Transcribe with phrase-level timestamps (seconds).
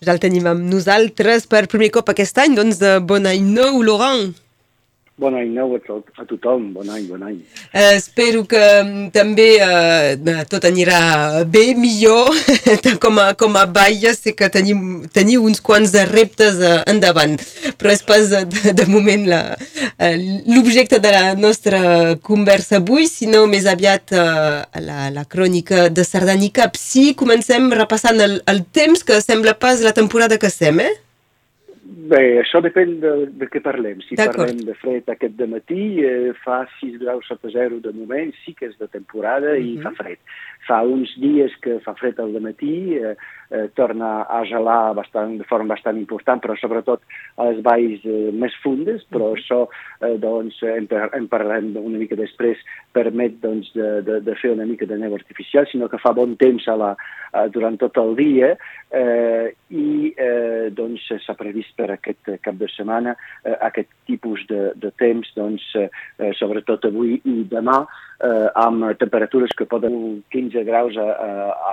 [0.00, 4.30] Ja el tenim amb nosaltres per primer cop aquest any, doncs bon any nou, Laurent.
[5.20, 7.40] Bon any nou a, tot, a tothom, bon any, bon any.
[7.76, 12.30] Eh, espero que mm, també eh, tot anirà bé, millor,
[13.02, 17.36] com a, com a baia, sé que tenim, teniu uns quants reptes eh, endavant,
[17.76, 20.16] però és pas de, de moment eh,
[20.48, 24.24] l'objecte de la nostra conversa avui, sinó més aviat eh,
[24.86, 27.10] la, la crònica de Sardanica Psi.
[27.20, 31.09] Comencem repassant el, el temps que sembla pas la temporada que estem, eh?
[31.90, 33.98] Bé, això depèn de, de què parlem.
[34.06, 38.30] Si parlem de fred aquest de matí, eh, fa 6 graus sota zero de moment,
[38.44, 39.66] sí que és de temporada uh -huh.
[39.66, 39.82] i mhm.
[39.82, 40.18] fa fred.
[40.68, 43.16] Fa uns dies que fa fred al matí, eh,
[43.50, 47.00] eh, torna a gelar bastant, de forma bastant important, però sobretot
[47.36, 49.34] a les valls eh, més fundes, però mhm.
[49.34, 49.38] -huh.
[49.40, 49.68] això
[50.06, 52.56] eh, doncs, en, en parlem una mica després,
[52.92, 56.36] permet doncs, de, de, de fer una mica de neu artificial, sinó que fa bon
[56.36, 56.96] temps a la,
[57.32, 58.56] a, durant tot el dia
[58.90, 64.70] eh, i eh, doncs s'ha previst per aquest cap de setmana eh, aquest tipus de,
[64.76, 65.88] de temps, doncs, eh,
[66.38, 67.78] sobretot avui i demà,
[68.20, 71.08] eh, amb temperatures que poden 15 graus a,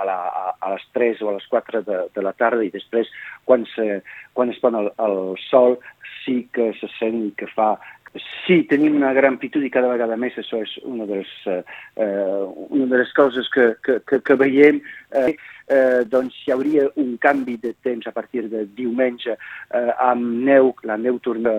[0.08, 0.18] la,
[0.56, 3.10] a les 3 o a les 4 de, de la tarda i després
[3.48, 4.00] quan, se,
[4.32, 5.78] quan es pon el, el sol
[6.24, 7.74] sí que se sent que fa
[8.16, 12.06] Sí, tenim una gran amplitud i cada vegada més això és una de les, eh,
[12.72, 14.80] una de les coses que, que, que, que veiem.
[15.12, 15.34] Eh,
[15.68, 20.72] eh, doncs hi hauria un canvi de temps a partir de diumenge eh, amb neu,
[20.88, 21.52] la neu torna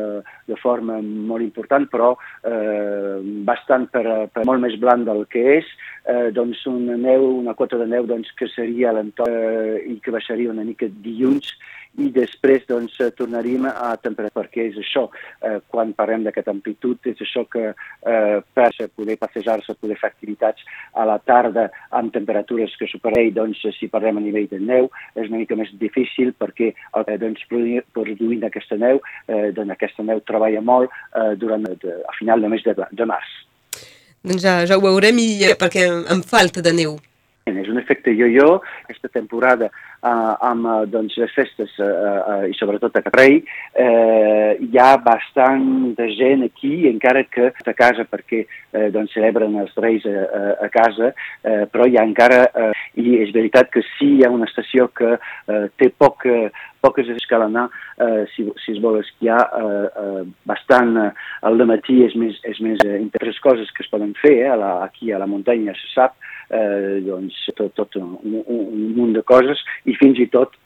[0.50, 5.73] de forma molt important, però eh, bastant per, per molt més blanc del que és,
[6.09, 10.00] eh, doncs una neu, una quota de neu doncs, que seria a l'entorn eh, i
[10.02, 11.53] que baixaria una mica dilluns
[11.98, 15.08] i després doncs, eh, tornaríem a temperatura, perquè és això,
[15.42, 20.62] eh, quan parlem d'aquesta amplitud, és això que eh, per poder passejar-se, poder fer activitats
[20.94, 25.28] a la tarda amb temperatures que superei, doncs, si parlem a nivell de neu, és
[25.28, 30.62] una mica més difícil perquè eh, doncs, produint aquesta neu, eh, doncs aquesta neu treballa
[30.62, 33.36] molt eh, durant, de, a final de mes de, de març.
[34.23, 35.30] Doncs ja, ja ho veurem i
[35.60, 36.98] perquè em falta de neu.
[37.48, 38.60] És un efecte jo-jo.
[38.86, 43.39] Aquesta temporada eh, amb eh, doncs, les festes eh, eh, i sobretot a Caprei,
[43.73, 49.58] eh, hi ha bastant de gent aquí, encara que a casa perquè eh, doncs, celebren
[49.64, 51.14] els Reis a, a, a casa,
[51.44, 54.89] eh, però hi ha encara, eh, i és veritat que sí hi ha una estació
[54.95, 56.28] que eh, té poc,
[56.82, 57.67] poques cal anar
[58.02, 61.12] eh, si, si es vol esquiar eh, eh, bastant eh,
[61.48, 64.58] al matí és més, és més eh, interesses coses que es poden fer eh, a
[64.60, 66.17] la, aquí a la muntanya se sap
[66.50, 70.58] eh, doncs tot, tot un, un, un munt de coses i fins i tot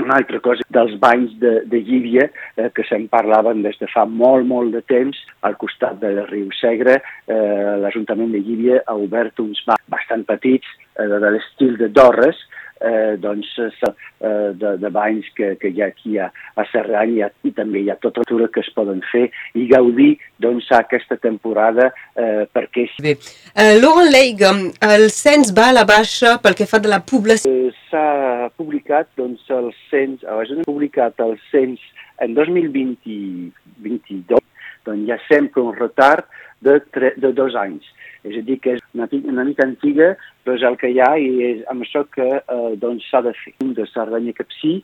[0.00, 4.06] una altra cosa dels banys de, de Llívia, eh, que se'n parlaven des de fa
[4.08, 9.40] molt, molt de temps, al costat del riu Segre, eh, l'Ajuntament de Llívia ha obert
[9.44, 12.40] uns banys bastant petits, eh, de l'estil de Dorres,
[12.80, 17.24] eh, doncs, eh, de, de banys que, que hi ha aquí a, a Serrany i,
[17.48, 21.90] i també hi ha tota l'atura que es poden fer i gaudir doncs, aquesta temporada
[22.16, 22.88] eh, perquè...
[23.04, 23.16] Bé.
[23.54, 27.50] Uh, Laurent Leig, el cens va a la baixa pel que fa de la població?
[27.50, 31.82] Uh, S'ha publicat doncs, el cens, a la publicat el cens
[32.20, 34.39] en 2022,
[34.90, 36.28] doncs hi ha sempre un retard
[36.60, 37.86] de, tre, de dos anys.
[38.20, 40.10] És a dir, que és una, una mica antiga,
[40.44, 43.32] però és el que hi ha i és amb això que eh, doncs s'ha de
[43.38, 43.54] fer.
[43.76, 44.74] De Cerdanya Capcí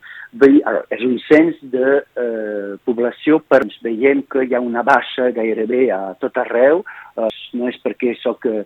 [0.41, 6.15] és un cens de eh, població, però veiem que hi ha una baixa gairebé a
[6.21, 6.81] tot arreu,
[7.17, 7.29] eh,
[7.59, 8.63] no és perquè sóc eh,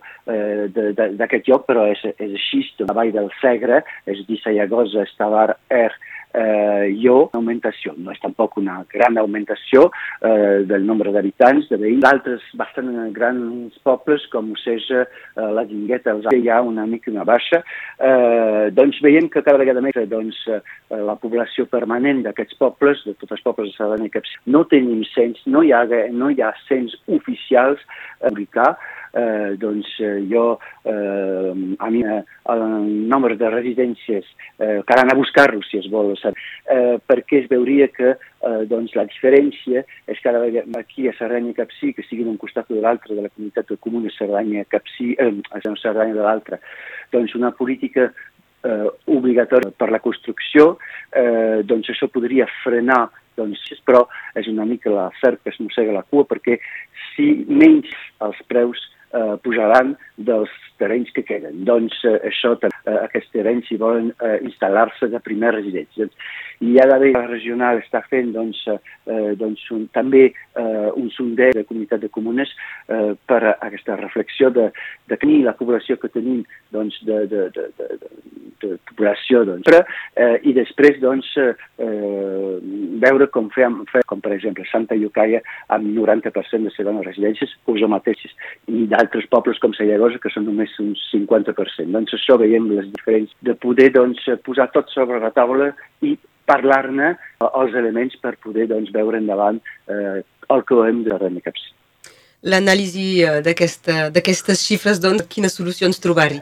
[0.72, 5.50] d'aquest lloc, però és, és així, la vall del Segre, és a dir, Sayagosa, Estavar,
[5.68, 5.92] Er,
[6.34, 7.94] eh, jo, augmentació.
[7.98, 9.88] No és tampoc una gran augmentació
[10.22, 12.04] eh, del nombre d'habitants, de veïns.
[12.04, 17.26] D'altres bastant grans pobles, com Oceja, eh, la Guingueta, els hi ha una mica una
[17.28, 17.62] baixa.
[17.98, 23.16] Eh, doncs veiem que cada vegada més doncs, eh, la població permanent d'aquests pobles, de
[23.20, 26.42] tots els pobles de Sardana i Caps, no tenim cens, no hi ha, no hi
[26.42, 27.80] ha cens oficials
[28.22, 28.78] a publicar,
[29.14, 32.24] eh, doncs eh, jo, eh, a mi, eh,
[32.54, 32.64] el
[33.10, 34.26] nombre de residències,
[34.60, 38.96] eh, cal anar a buscar-los si es vol, eh, perquè es veuria que eh, doncs
[38.96, 43.16] la diferència és vegada aquí a Cerdanya Capcí, que siguin un costat o de l'altre
[43.16, 45.34] de la comunitat de comuna Cerdanya Capcí, eh,
[45.82, 46.62] Cerdanya de l'altre,
[47.12, 48.12] doncs una política
[48.64, 50.78] eh, obligatòria per la construcció,
[51.12, 54.06] eh, doncs això podria frenar doncs, però
[54.38, 56.60] és una mica la serp que es mossega la cua perquè
[57.12, 57.90] si menys
[58.26, 58.82] els preus
[59.14, 59.98] eh, pujaran,
[60.28, 61.64] dels terrenys que queden.
[61.68, 66.10] Doncs eh, això, eh, aquests terrenys hi volen eh, instal·lar-se de primera residència.
[66.62, 71.52] I ha d'haver la regional està fent doncs, eh, doncs un, també eh, un sonder
[71.58, 72.52] de comunitat de comunes
[72.88, 74.70] eh, per a aquesta reflexió de,
[75.10, 77.90] de tenir la població que tenim doncs, de, de, de, de,
[78.62, 79.44] de, població.
[79.48, 79.66] Doncs.
[79.66, 79.82] Però,
[80.16, 81.54] eh, I després doncs, eh,
[83.02, 85.42] veure com fem, fem, com per exemple Santa Iucaia
[85.74, 88.34] amb 90% de segones residències, us mateixes,
[88.68, 89.74] i d'altres pobles com
[90.12, 91.92] Sallagosa que són només uns 50%.
[91.92, 97.18] Doncs això veiem les diferents de poder doncs, posar tot sobre la taula i parlar-ne
[97.42, 101.72] els elements per poder doncs, veure endavant eh, el que hem de rebre caps.
[102.44, 106.42] L'anàlisi eh, d'aquestes xifres, doncs, quines solucions trobar-hi.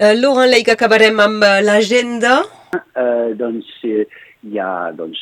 [0.00, 2.40] Uh, Laurent Leigh, acabarem amb uh, l'agenda.
[2.72, 4.06] Uh, doncs uh,
[4.48, 5.20] hi ha doncs,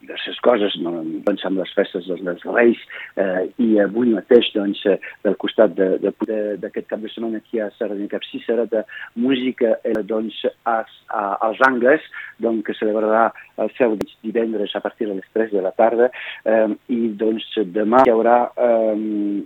[0.00, 0.92] diverses coses, no?
[1.26, 2.80] doncs amb les festes dels, dels Reis
[3.20, 8.10] eh, i avui mateix doncs, eh, del costat d'aquest cap de setmana aquí a Sardenya
[8.12, 8.84] Capcí serà de
[9.18, 12.04] música eh, doncs, a, a, als angles
[12.38, 13.28] doncs, que celebrarà
[13.58, 16.10] el seu divendres a partir de les 3 de la tarda
[16.44, 18.94] eh, i doncs demà hi haurà, eh,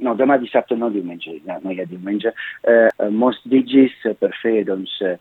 [0.05, 2.35] no demà dissabte no diumenge, no, no hi ha diumenge,
[2.69, 5.17] eh, molts digis per fer doncs eh,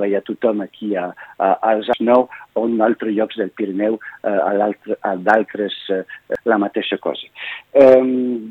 [0.00, 4.52] veia tothom aquí a, a, als 9 o en altres llocs del Pirineu eh, a
[4.56, 6.02] l'altre d'altres eh,
[6.44, 7.26] la mateixa cosa.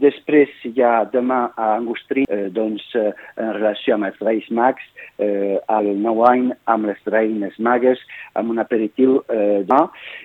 [0.02, 4.86] Després hi ha demà a Angustrí, eh, doncs, eh, en relació amb els Reis Mags,
[5.68, 8.00] al Nou Any amb les Reines Magues,
[8.40, 9.82] amb un aperitiu demà,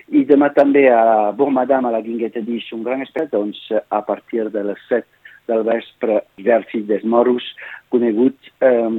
[0.07, 3.59] i demà també a Bourmadam, a la Guingueta d'Ix, un gran espectacle, doncs,
[3.91, 5.14] a partir de les 7
[5.49, 7.45] del vespre exèrcit dels moros,
[7.93, 8.89] conegut eh,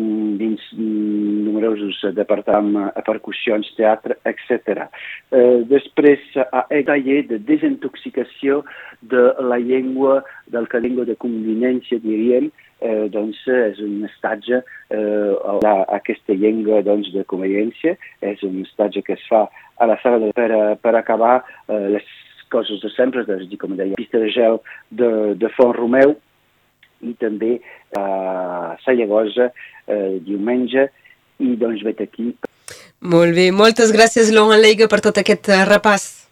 [0.41, 4.87] dins numerosos departaments, percussions, teatre, etc.
[5.31, 8.63] Eh, després, a taller de desintoxicació
[9.03, 10.23] de la llengua,
[10.53, 12.51] del que llengua de convivència, diríem,
[12.81, 15.33] eh, doncs és un estatge, eh,
[15.65, 19.47] la, aquesta llengua doncs, de convivència, és un estatge que es fa
[19.77, 20.51] a la sala de, per,
[20.81, 22.15] per acabar eh, les
[22.53, 24.61] coses de sempre, és dir, com deia, pista de gel
[24.91, 25.11] de,
[25.41, 26.15] de Font Romeu,
[27.13, 27.57] i també
[27.97, 30.89] a Sallagosa eh, diumenge
[31.39, 32.33] i doncs vet aquí.
[33.01, 36.26] Molt bé, moltes gràcies Laurent Leiga per tot aquest repàs.